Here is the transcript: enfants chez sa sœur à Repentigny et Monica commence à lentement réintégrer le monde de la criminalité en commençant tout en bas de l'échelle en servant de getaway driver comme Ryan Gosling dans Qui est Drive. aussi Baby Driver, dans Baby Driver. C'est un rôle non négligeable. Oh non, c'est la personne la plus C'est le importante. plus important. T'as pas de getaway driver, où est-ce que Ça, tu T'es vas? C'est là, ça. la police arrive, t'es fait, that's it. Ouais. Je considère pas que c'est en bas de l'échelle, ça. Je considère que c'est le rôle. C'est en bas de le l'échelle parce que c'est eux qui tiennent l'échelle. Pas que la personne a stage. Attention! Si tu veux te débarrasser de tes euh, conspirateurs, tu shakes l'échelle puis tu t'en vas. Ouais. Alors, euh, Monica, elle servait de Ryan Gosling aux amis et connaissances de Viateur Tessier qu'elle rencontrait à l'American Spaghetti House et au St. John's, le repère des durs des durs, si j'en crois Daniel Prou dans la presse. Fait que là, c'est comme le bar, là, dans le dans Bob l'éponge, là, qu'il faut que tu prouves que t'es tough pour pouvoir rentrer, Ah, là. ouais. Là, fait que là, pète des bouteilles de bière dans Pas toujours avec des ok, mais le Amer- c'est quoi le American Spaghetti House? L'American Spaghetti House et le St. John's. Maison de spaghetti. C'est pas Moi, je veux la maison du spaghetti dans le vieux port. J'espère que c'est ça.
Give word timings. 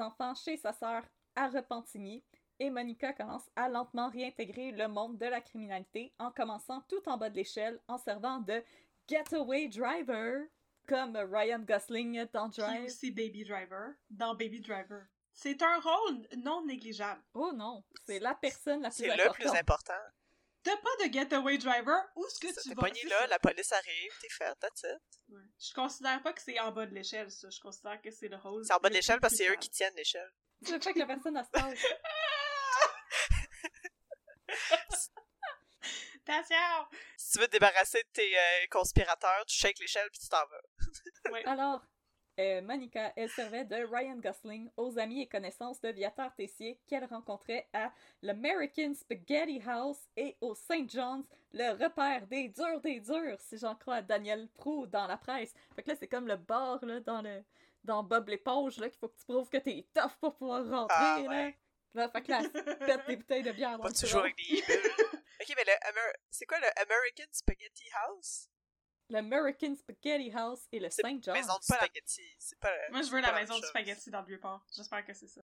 enfants 0.00 0.34
chez 0.34 0.56
sa 0.56 0.72
sœur 0.72 1.02
à 1.36 1.48
Repentigny 1.48 2.22
et 2.58 2.70
Monica 2.70 3.12
commence 3.12 3.50
à 3.56 3.68
lentement 3.68 4.08
réintégrer 4.10 4.70
le 4.70 4.86
monde 4.88 5.18
de 5.18 5.26
la 5.26 5.40
criminalité 5.40 6.12
en 6.18 6.30
commençant 6.30 6.80
tout 6.82 7.02
en 7.08 7.16
bas 7.16 7.28
de 7.30 7.36
l'échelle 7.36 7.80
en 7.88 7.98
servant 7.98 8.38
de 8.40 8.62
getaway 9.08 9.68
driver 9.68 10.46
comme 10.86 11.16
Ryan 11.16 11.60
Gosling 11.60 12.26
dans 12.32 12.50
Qui 12.50 12.60
est 12.60 12.64
Drive. 12.64 12.84
aussi 12.84 13.10
Baby 13.10 13.44
Driver, 13.44 13.94
dans 14.10 14.34
Baby 14.34 14.60
Driver. 14.60 15.02
C'est 15.32 15.60
un 15.62 15.80
rôle 15.80 16.28
non 16.36 16.64
négligeable. 16.64 17.20
Oh 17.34 17.50
non, 17.52 17.82
c'est 18.06 18.20
la 18.20 18.34
personne 18.34 18.82
la 18.82 18.90
plus 18.90 18.96
C'est 18.98 19.06
le 19.06 19.12
importante. 19.14 19.34
plus 19.34 19.58
important. 19.58 19.92
T'as 20.64 20.76
pas 20.78 21.06
de 21.06 21.12
getaway 21.12 21.58
driver, 21.58 22.02
où 22.16 22.26
est-ce 22.26 22.40
que 22.40 22.52
Ça, 22.52 22.62
tu 22.62 22.70
T'es 22.70 22.74
vas? 22.74 22.88
C'est 22.92 23.06
là, 23.08 23.18
ça. 23.20 23.26
la 23.28 23.38
police 23.38 23.70
arrive, 23.72 24.12
t'es 24.20 24.28
fait, 24.30 24.54
that's 24.60 24.82
it. 24.82 24.98
Ouais. 25.28 25.42
Je 25.60 25.74
considère 25.74 26.22
pas 26.22 26.32
que 26.32 26.40
c'est 26.40 26.58
en 26.58 26.72
bas 26.72 26.86
de 26.86 26.94
l'échelle, 26.94 27.30
ça. 27.30 27.48
Je 27.50 27.60
considère 27.60 28.00
que 28.00 28.10
c'est 28.10 28.28
le 28.28 28.36
rôle. 28.38 28.64
C'est 28.64 28.72
en 28.72 28.78
bas 28.78 28.88
de 28.88 28.94
le 28.94 28.98
l'échelle 28.98 29.20
parce 29.20 29.34
que 29.34 29.38
c'est 29.38 29.50
eux 29.50 29.56
qui 29.56 29.68
tiennent 29.70 29.94
l'échelle. 29.94 30.32
Pas 30.66 30.78
que 30.92 30.98
la 30.98 31.06
personne 31.06 31.36
a 31.36 31.44
stage. 31.44 31.78
Attention! 36.26 36.86
Si 37.18 37.32
tu 37.32 37.38
veux 37.40 37.46
te 37.46 37.52
débarrasser 37.52 38.02
de 38.02 38.08
tes 38.14 38.38
euh, 38.38 38.66
conspirateurs, 38.70 39.44
tu 39.46 39.56
shakes 39.56 39.78
l'échelle 39.78 40.08
puis 40.10 40.20
tu 40.20 40.28
t'en 40.28 40.38
vas. 40.46 41.30
Ouais. 41.30 41.44
Alors, 41.44 41.82
euh, 42.38 42.60
Monica, 42.62 43.12
elle 43.16 43.30
servait 43.30 43.64
de 43.64 43.76
Ryan 43.76 44.16
Gosling 44.16 44.68
aux 44.76 44.98
amis 44.98 45.22
et 45.22 45.26
connaissances 45.28 45.80
de 45.80 45.88
Viateur 45.90 46.34
Tessier 46.34 46.80
qu'elle 46.86 47.04
rencontrait 47.04 47.68
à 47.72 47.92
l'American 48.22 48.92
Spaghetti 48.94 49.62
House 49.66 49.98
et 50.16 50.36
au 50.40 50.54
St. 50.54 50.88
John's, 50.90 51.26
le 51.52 51.70
repère 51.82 52.26
des 52.26 52.48
durs 52.48 52.80
des 52.80 53.00
durs, 53.00 53.40
si 53.40 53.56
j'en 53.58 53.74
crois 53.76 54.02
Daniel 54.02 54.48
Prou 54.54 54.86
dans 54.86 55.06
la 55.06 55.16
presse. 55.16 55.52
Fait 55.76 55.82
que 55.82 55.90
là, 55.90 55.96
c'est 55.98 56.08
comme 56.08 56.26
le 56.26 56.36
bar, 56.36 56.84
là, 56.84 57.00
dans 57.00 57.22
le 57.22 57.42
dans 57.84 58.02
Bob 58.02 58.28
l'éponge, 58.30 58.78
là, 58.78 58.88
qu'il 58.88 58.98
faut 58.98 59.08
que 59.08 59.18
tu 59.18 59.26
prouves 59.26 59.48
que 59.50 59.58
t'es 59.58 59.86
tough 59.94 60.16
pour 60.18 60.34
pouvoir 60.36 60.66
rentrer, 60.66 60.96
Ah, 60.96 61.18
là. 61.22 61.28
ouais. 61.28 61.58
Là, 61.92 62.08
fait 62.08 62.22
que 62.22 62.30
là, 62.30 62.40
pète 62.86 63.06
des 63.06 63.16
bouteilles 63.16 63.42
de 63.42 63.52
bière 63.52 63.76
dans 63.76 63.84
Pas 63.84 63.92
toujours 63.92 64.20
avec 64.22 64.34
des 64.36 64.56
ok, 65.40 65.54
mais 65.54 65.64
le 65.66 65.88
Amer- 65.88 66.14
c'est 66.30 66.46
quoi 66.46 66.58
le 66.60 66.66
American 66.80 67.26
Spaghetti 67.30 67.84
House? 68.08 68.48
L'American 69.10 69.74
Spaghetti 69.76 70.32
House 70.34 70.66
et 70.72 70.80
le 70.80 70.88
St. 70.90 71.22
John's. 71.22 71.38
Maison 71.38 71.58
de 71.58 71.62
spaghetti. 71.62 72.22
C'est 72.38 72.58
pas 72.58 72.72
Moi, 72.90 73.02
je 73.02 73.10
veux 73.10 73.20
la 73.20 73.32
maison 73.32 73.58
du 73.58 73.66
spaghetti 73.66 74.10
dans 74.10 74.20
le 74.20 74.26
vieux 74.26 74.40
port. 74.40 74.64
J'espère 74.74 75.04
que 75.04 75.12
c'est 75.12 75.28
ça. 75.28 75.42